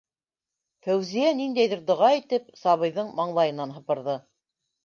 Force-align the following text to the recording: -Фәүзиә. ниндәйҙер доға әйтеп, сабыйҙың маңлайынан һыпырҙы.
-Фәүзиә. 0.87 1.27
ниндәйҙер 1.41 1.83
доға 1.91 2.09
әйтеп, 2.15 2.49
сабыйҙың 2.65 3.15
маңлайынан 3.21 3.75
һыпырҙы. 3.79 4.19